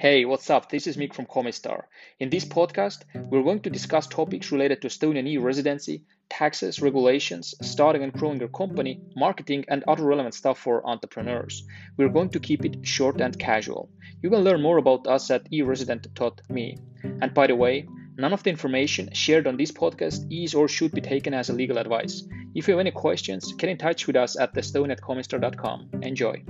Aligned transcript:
Hey, 0.00 0.24
what's 0.24 0.48
up? 0.48 0.70
This 0.70 0.86
is 0.86 0.96
Mick 0.96 1.12
from 1.12 1.26
Comistar. 1.26 1.82
In 2.20 2.30
this 2.30 2.46
podcast, 2.46 3.00
we're 3.28 3.42
going 3.42 3.60
to 3.60 3.68
discuss 3.68 4.06
topics 4.06 4.50
related 4.50 4.80
to 4.80 4.88
Estonian 4.88 5.28
e 5.28 5.36
residency, 5.36 6.04
taxes, 6.30 6.80
regulations, 6.80 7.54
starting 7.60 8.02
and 8.02 8.10
growing 8.10 8.40
your 8.40 8.48
company, 8.48 9.02
marketing, 9.14 9.66
and 9.68 9.84
other 9.86 10.04
relevant 10.04 10.32
stuff 10.32 10.58
for 10.58 10.88
entrepreneurs. 10.88 11.64
We're 11.98 12.08
going 12.08 12.30
to 12.30 12.40
keep 12.40 12.64
it 12.64 12.78
short 12.80 13.20
and 13.20 13.38
casual. 13.38 13.90
You 14.22 14.30
can 14.30 14.40
learn 14.40 14.62
more 14.62 14.78
about 14.78 15.06
us 15.06 15.30
at 15.30 15.46
eresident.me. 15.52 16.78
And 17.20 17.34
by 17.34 17.48
the 17.48 17.56
way, 17.56 17.86
none 18.16 18.32
of 18.32 18.42
the 18.42 18.48
information 18.48 19.12
shared 19.12 19.46
on 19.46 19.58
this 19.58 19.70
podcast 19.70 20.24
is 20.32 20.54
or 20.54 20.66
should 20.66 20.92
be 20.92 21.02
taken 21.02 21.34
as 21.34 21.50
a 21.50 21.52
legal 21.52 21.76
advice. 21.76 22.22
If 22.54 22.68
you 22.68 22.72
have 22.72 22.80
any 22.80 22.90
questions, 22.90 23.52
get 23.52 23.68
in 23.68 23.76
touch 23.76 24.06
with 24.06 24.16
us 24.16 24.38
at 24.38 24.54
estoniatcomistar.com. 24.54 25.90
Enjoy. 26.00 26.42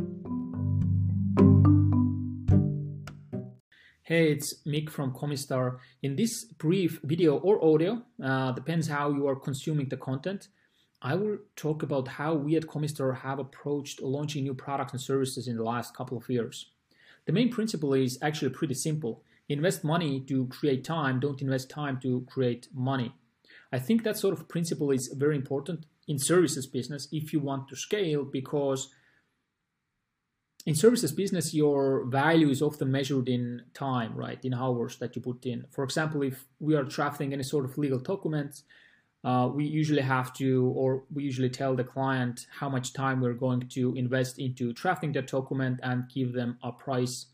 Hey, 4.13 4.33
it's 4.33 4.55
Mick 4.67 4.91
from 4.91 5.13
Comistar. 5.13 5.79
In 6.03 6.17
this 6.17 6.43
brief 6.43 6.99
video 7.05 7.37
or 7.37 7.65
audio, 7.65 8.03
uh, 8.21 8.51
depends 8.51 8.89
how 8.89 9.13
you 9.13 9.29
are 9.29 9.37
consuming 9.37 9.89
the 9.89 9.97
content, 9.97 10.49
I 11.01 11.15
will 11.15 11.39
talk 11.55 11.85
about 11.85 12.09
how 12.09 12.35
we 12.35 12.57
at 12.57 12.65
Comistar 12.65 13.19
have 13.19 13.39
approached 13.39 14.03
launching 14.03 14.43
new 14.43 14.53
products 14.53 14.95
and 14.95 15.01
services 15.01 15.47
in 15.47 15.57
the 15.57 15.63
last 15.63 15.97
couple 15.97 16.19
of 16.19 16.29
years. 16.29 16.73
The 17.27 17.33
main 17.33 17.51
principle 17.51 17.95
is 17.95 18.19
actually 18.21 18.51
pretty 18.51 18.75
simple. 18.75 19.23
Invest 19.49 19.85
money 19.85 20.19
to 20.23 20.49
create 20.49 20.83
time, 20.83 21.21
don't 21.21 21.41
invest 21.41 21.71
time 21.71 22.01
to 22.01 22.27
create 22.29 22.67
money. 22.75 23.15
I 23.73 23.79
think 23.79 24.03
that 24.03 24.19
sort 24.19 24.37
of 24.37 24.49
principle 24.49 24.91
is 24.91 25.15
very 25.17 25.37
important 25.37 25.87
in 26.09 26.19
services 26.19 26.67
business 26.67 27.07
if 27.13 27.33
you 27.33 27.39
want 27.39 27.69
to 27.69 27.77
scale 27.77 28.25
because 28.25 28.93
in 30.67 30.75
services 30.75 31.13
business, 31.13 31.55
your 31.55 32.05
value 32.05 32.51
is 32.51 32.61
often 32.61 32.91
measured 32.91 33.29
in 33.29 33.63
time, 33.73 34.15
right? 34.15 34.39
In 34.45 34.53
hours 34.53 34.97
that 34.99 35.17
you 35.17 35.23
put 35.23 35.47
in. 35.47 35.65
For 35.71 35.85
example, 35.85 36.23
if 36.23 36.45
we 36.59 36.75
are 36.75 36.85
drafting 36.85 37.33
any 37.33 37.43
sort 37.43 37.65
of 37.65 37.79
legal 37.79 37.99
documents, 37.99 38.65
uh, 39.25 39.49
we 39.53 39.65
usually 39.65 40.03
have 40.03 40.33
to, 40.35 40.73
or 40.77 41.05
we 41.13 41.23
usually 41.23 41.51
tell 41.51 41.75
the 41.77 41.85
client 41.85 42.47
how 42.59 42.69
much 42.69 42.93
time 42.93 43.21
we're 43.21 43.35
going 43.35 43.69
to 43.69 43.95
invest 43.95 44.39
into 44.39 44.73
drafting 44.73 45.13
that 45.13 45.27
document 45.27 45.81
and 45.83 46.11
give 46.13 46.33
them 46.33 46.59
a 46.63 46.73
price 46.73 47.27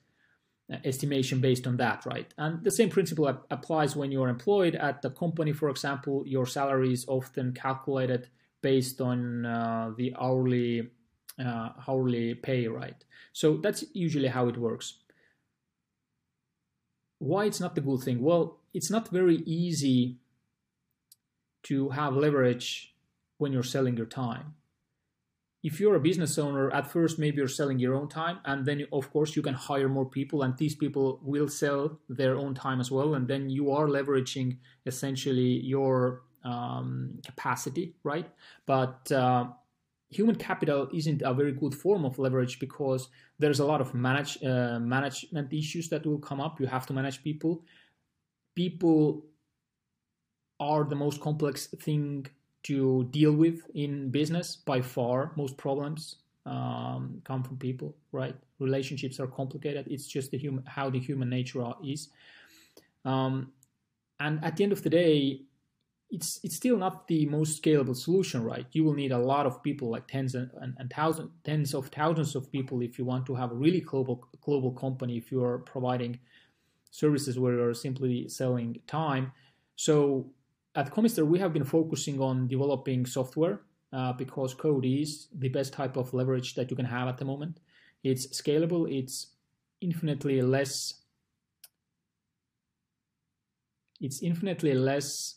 uh, 0.72 0.76
estimation 0.84 1.40
based 1.40 1.66
on 1.66 1.76
that, 1.76 2.04
right? 2.06 2.32
And 2.38 2.62
the 2.64 2.72
same 2.72 2.90
principle 2.90 3.28
applies 3.50 3.94
when 3.94 4.10
you're 4.10 4.28
employed 4.28 4.74
at 4.74 5.02
the 5.02 5.10
company, 5.10 5.52
for 5.52 5.68
example. 5.68 6.24
Your 6.26 6.46
salary 6.46 6.92
is 6.92 7.04
often 7.08 7.52
calculated 7.52 8.28
based 8.62 9.00
on 9.00 9.46
uh, 9.46 9.92
the 9.96 10.14
hourly 10.20 10.90
uh, 11.38 11.70
hourly 11.86 12.34
pay, 12.34 12.66
right? 12.66 13.04
So 13.32 13.56
that's 13.58 13.84
usually 13.92 14.28
how 14.28 14.48
it 14.48 14.56
works. 14.56 14.94
Why 17.18 17.44
it's 17.46 17.60
not 17.60 17.74
the 17.74 17.80
good 17.80 18.00
thing? 18.00 18.22
Well, 18.22 18.58
it's 18.74 18.90
not 18.90 19.08
very 19.08 19.36
easy 19.46 20.18
to 21.64 21.90
have 21.90 22.14
leverage 22.14 22.94
when 23.38 23.52
you're 23.52 23.62
selling 23.62 23.96
your 23.96 24.06
time. 24.06 24.54
If 25.62 25.80
you're 25.80 25.96
a 25.96 26.00
business 26.00 26.38
owner, 26.38 26.70
at 26.70 26.86
first 26.86 27.18
maybe 27.18 27.38
you're 27.38 27.48
selling 27.48 27.80
your 27.80 27.94
own 27.94 28.08
time, 28.08 28.38
and 28.44 28.64
then 28.64 28.86
of 28.92 29.10
course 29.10 29.34
you 29.34 29.42
can 29.42 29.54
hire 29.54 29.88
more 29.88 30.06
people, 30.06 30.42
and 30.42 30.56
these 30.56 30.76
people 30.76 31.18
will 31.22 31.48
sell 31.48 31.98
their 32.08 32.36
own 32.36 32.54
time 32.54 32.80
as 32.80 32.90
well, 32.90 33.14
and 33.14 33.26
then 33.26 33.50
you 33.50 33.72
are 33.72 33.88
leveraging 33.88 34.58
essentially 34.84 35.60
your 35.60 36.22
um, 36.44 37.18
capacity, 37.26 37.96
right? 38.04 38.28
But 38.64 39.10
uh, 39.10 39.46
human 40.10 40.36
capital 40.36 40.88
isn't 40.94 41.22
a 41.22 41.34
very 41.34 41.52
good 41.52 41.74
form 41.74 42.04
of 42.04 42.18
leverage 42.18 42.58
because 42.58 43.08
there's 43.38 43.60
a 43.60 43.64
lot 43.64 43.80
of 43.80 43.94
manage, 43.94 44.42
uh, 44.44 44.78
management 44.78 45.52
issues 45.52 45.88
that 45.88 46.06
will 46.06 46.18
come 46.18 46.40
up. 46.40 46.60
You 46.60 46.66
have 46.66 46.86
to 46.86 46.92
manage 46.92 47.22
people. 47.22 47.64
People 48.54 49.24
are 50.60 50.84
the 50.84 50.94
most 50.94 51.20
complex 51.20 51.66
thing 51.66 52.26
to 52.62 53.04
deal 53.10 53.32
with 53.32 53.62
in 53.74 54.10
business 54.10 54.56
by 54.56 54.80
far. 54.80 55.32
Most 55.36 55.56
problems 55.56 56.16
um, 56.46 57.20
come 57.24 57.42
from 57.42 57.56
people, 57.58 57.94
right? 58.12 58.34
Relationships 58.58 59.20
are 59.20 59.26
complicated. 59.26 59.86
It's 59.88 60.06
just 60.06 60.30
the 60.30 60.38
human 60.38 60.64
how 60.66 60.88
the 60.88 60.98
human 60.98 61.28
nature 61.28 61.64
is. 61.84 62.08
Um, 63.04 63.52
and 64.18 64.42
at 64.42 64.56
the 64.56 64.64
end 64.64 64.72
of 64.72 64.82
the 64.82 64.90
day, 64.90 65.42
it's 66.10 66.40
it's 66.44 66.56
still 66.56 66.76
not 66.76 67.08
the 67.08 67.26
most 67.26 67.62
scalable 67.62 67.96
solution, 67.96 68.44
right? 68.44 68.66
You 68.72 68.84
will 68.84 68.94
need 68.94 69.12
a 69.12 69.18
lot 69.18 69.46
of 69.46 69.62
people, 69.62 69.90
like 69.90 70.06
tens 70.06 70.34
and, 70.34 70.50
and, 70.60 70.74
and 70.78 70.90
thousands, 70.90 71.30
tens 71.44 71.74
of 71.74 71.88
thousands 71.88 72.34
of 72.36 72.50
people, 72.52 72.80
if 72.80 72.98
you 72.98 73.04
want 73.04 73.26
to 73.26 73.34
have 73.34 73.50
a 73.50 73.54
really 73.54 73.80
global 73.80 74.26
global 74.40 74.72
company. 74.72 75.16
If 75.16 75.32
you 75.32 75.42
are 75.44 75.58
providing 75.58 76.20
services 76.90 77.38
where 77.38 77.54
you're 77.54 77.74
simply 77.74 78.28
selling 78.28 78.80
time, 78.86 79.32
so 79.74 80.30
at 80.74 80.92
Comistar 80.92 81.26
we 81.26 81.38
have 81.38 81.52
been 81.52 81.64
focusing 81.64 82.20
on 82.20 82.46
developing 82.46 83.04
software 83.06 83.60
uh, 83.92 84.12
because 84.12 84.54
code 84.54 84.84
is 84.84 85.28
the 85.34 85.48
best 85.48 85.72
type 85.72 85.96
of 85.96 86.14
leverage 86.14 86.54
that 86.54 86.70
you 86.70 86.76
can 86.76 86.86
have 86.86 87.08
at 87.08 87.18
the 87.18 87.24
moment. 87.24 87.58
It's 88.04 88.26
scalable. 88.28 88.86
It's 88.88 89.28
infinitely 89.80 90.40
less. 90.42 90.94
It's 94.00 94.22
infinitely 94.22 94.74
less 94.74 95.36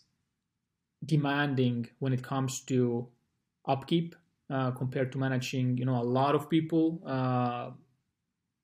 demanding 1.06 1.88
when 2.00 2.14
it 2.14 2.22
comes 2.24 2.62
to 2.62 3.08
upkeep 3.66 4.16
uh, 4.50 4.72
compared 4.72 5.12
to 5.12 5.18
managing 5.18 5.78
you 5.78 5.86
know 5.86 6.02
a 6.02 6.04
lot 6.04 6.36
of 6.36 6.50
people 6.50 7.02
uh, 7.06 7.70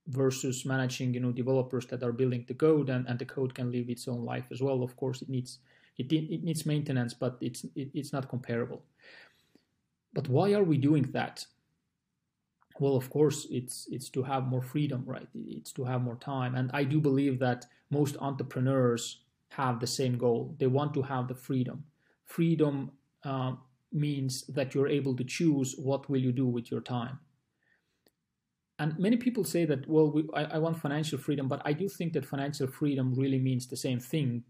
versus 0.08 0.66
managing 0.66 1.14
you 1.14 1.20
know 1.20 1.32
developers 1.32 1.86
that 1.88 2.04
are 2.04 2.12
building 2.12 2.46
the 2.48 2.54
code 2.54 2.90
and, 2.90 3.08
and 3.08 3.18
the 3.20 3.26
code 3.26 3.56
can 3.56 3.72
live 3.72 3.90
its 3.90 4.08
own 4.08 4.24
life 4.24 4.46
as 4.52 4.62
well. 4.62 4.84
Of 4.84 4.96
course 4.96 5.22
it 5.22 5.30
needs 5.30 5.60
it, 5.98 6.12
it 6.12 6.44
needs 6.44 6.66
maintenance 6.66 7.14
but 7.14 7.38
it's 7.42 7.64
it, 7.76 7.90
it's 7.94 8.14
not 8.14 8.30
comparable. 8.30 8.84
But 10.14 10.28
why 10.30 10.54
are 10.54 10.64
we 10.64 10.78
doing 10.78 11.04
that? 11.12 11.46
Well 12.80 12.96
of 12.96 13.10
course 13.10 13.48
it's 13.50 13.88
it's 13.92 14.10
to 14.10 14.24
have 14.24 14.48
more 14.48 14.62
freedom 14.62 15.04
right? 15.06 15.28
It's 15.34 15.72
to 15.74 15.86
have 15.86 16.02
more 16.02 16.18
time. 16.18 16.56
And 16.56 16.70
i 16.74 16.84
do 16.84 17.00
believe 17.00 17.40
that 17.40 17.66
most 17.90 18.18
entrepreneurs 18.20 19.22
have 19.50 19.80
the 19.80 19.88
same 19.88 20.18
goal. 20.18 20.56
They 20.60 20.68
want 20.68 20.94
to 20.96 21.02
have 21.04 21.28
the 21.28 21.36
freedom 21.36 21.86
freedom 22.26 22.92
uh, 23.24 23.54
means 23.92 24.46
that 24.48 24.76
you're 24.76 24.88
able 24.88 25.16
to 25.16 25.24
choose 25.24 25.76
what 25.78 26.10
will 26.10 26.20
you 26.20 26.32
do 26.32 26.46
with 26.46 26.70
your 26.70 26.82
time. 26.82 27.20
And 28.78 28.98
many 29.00 29.16
people 29.16 29.44
say 29.46 29.66
that 29.66 29.88
well 29.88 30.12
we, 30.12 30.28
I, 30.34 30.44
I, 30.44 30.58
want 30.58 30.78
financial 30.78 31.18
freedom 31.18 31.48
but 31.48 31.62
i 31.64 31.72
do 31.72 31.88
think 31.88 32.12
that 32.12 32.26
financial 32.26 32.68
freedom 32.68 33.14
really 33.16 33.40
means 33.40 33.68
the 33.68 33.78
same 33.78 34.02
thing 34.02 34.44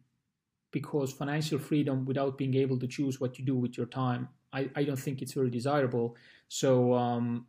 because 0.71 1.13
financial 1.13 1.59
freedom 1.59 2.05
without 2.05 2.35
being 2.35 2.55
able 2.55 2.79
to 2.79 2.87
choose 2.87 3.21
what 3.21 3.37
you 3.37 3.45
do 3.45 3.55
with 3.55 3.77
your 3.77 3.85
time 3.85 4.27
i, 4.51 4.67
I 4.75 4.83
don't 4.83 4.97
think 4.97 5.21
it's 5.21 5.33
very 5.33 5.51
desirable. 5.51 6.15
So 6.47 6.95
um, 6.95 7.45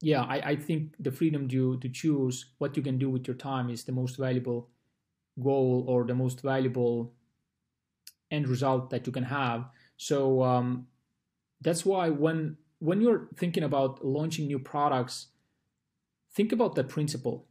yeah 0.00 0.22
I, 0.22 0.50
I 0.52 0.56
think 0.56 0.94
the 1.00 1.10
freedom 1.10 1.48
to, 1.48 1.78
to 1.78 1.88
choose 1.88 2.46
what 2.58 2.76
you 2.76 2.82
can 2.82 2.96
do 2.96 3.10
with 3.10 3.26
your 3.26 3.36
time 3.36 3.70
is 3.70 3.82
the 3.82 3.92
most 3.92 4.18
valuable 4.18 4.68
goal 5.42 5.84
or 5.88 6.04
the 6.04 6.14
most 6.14 6.42
valuable 6.42 7.12
end 8.34 8.48
result 8.48 8.90
that 8.90 9.06
you 9.06 9.12
can 9.12 9.24
have. 9.24 9.64
So 9.96 10.42
um, 10.42 10.86
that's 11.60 11.84
why 11.86 12.10
when 12.10 12.56
when 12.78 13.00
you're 13.00 13.28
thinking 13.36 13.62
about 13.62 14.04
launching 14.04 14.46
new 14.46 14.58
products, 14.58 15.28
think 16.34 16.52
about 16.52 16.74
that 16.74 16.88
principle 16.88 17.46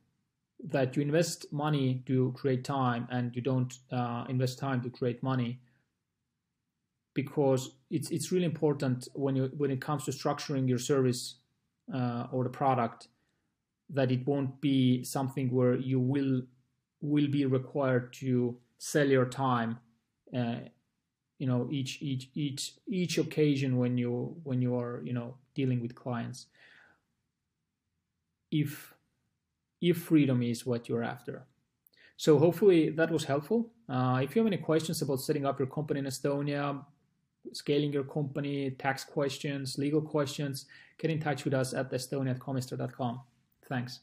that 0.63 0.95
you 0.95 1.01
invest 1.01 1.51
money 1.51 2.03
to 2.05 2.33
create 2.38 2.63
time 2.63 3.07
and 3.11 3.35
you 3.35 3.41
don't 3.41 3.79
uh, 3.91 4.25
invest 4.29 4.59
time 4.59 4.81
to 4.81 4.89
create 4.89 5.21
money 5.21 5.59
because 7.13 7.75
it's 7.89 8.09
it's 8.11 8.31
really 8.31 8.45
important 8.45 9.07
when 9.13 9.35
you 9.35 9.51
when 9.57 9.71
it 9.71 9.81
comes 9.81 10.06
to 10.06 10.12
structuring 10.12 10.68
your 10.68 10.80
service 10.80 11.35
uh, 11.94 12.27
or 12.31 12.44
the 12.44 12.50
product 12.50 13.07
that 13.89 14.12
it 14.12 14.25
won't 14.25 14.62
be 14.62 15.03
something 15.03 15.51
where 15.51 15.75
you 15.75 16.00
will 16.00 16.41
will 17.01 17.27
be 17.27 17.45
required 17.45 18.13
to 18.13 18.57
sell 18.77 19.07
your 19.07 19.25
time 19.25 19.77
uh, 20.35 20.59
you 21.39 21.47
know 21.47 21.68
each 21.71 22.01
each 22.01 22.30
each 22.33 22.74
each 22.88 23.18
occasion 23.18 23.77
when 23.77 23.97
you 23.97 24.35
when 24.44 24.62
you 24.62 24.77
are 24.77 25.01
you 25.03 25.13
know 25.13 25.35
dealing 25.56 25.81
with 25.81 25.95
clients. 25.95 26.47
If 28.51 28.94
if 29.81 29.97
freedom 29.97 30.41
is 30.44 30.65
what 30.65 30.88
you're 30.88 31.03
after. 31.03 31.45
So 32.15 32.38
hopefully 32.38 32.89
that 32.91 33.12
was 33.12 33.25
helpful. 33.25 33.71
Uh, 33.89 34.21
if 34.24 34.35
you 34.35 34.41
have 34.41 34.47
any 34.47 34.62
questions 34.62 35.01
about 35.01 35.19
setting 35.19 35.45
up 35.45 35.59
your 35.59 35.68
company 35.68 36.00
in 36.00 36.06
estonia 36.06 36.85
scaling 37.51 37.91
your 37.91 38.03
company 38.03 38.71
tax 38.71 39.03
questions 39.03 39.77
legal 39.77 40.01
questions 40.01 40.65
get 40.97 41.12
in 41.12 41.19
touch 41.19 41.44
with 41.44 41.53
us 41.53 41.74
at 41.74 41.91
estonia 41.91 42.31
at 42.31 43.19
thanks 43.68 44.00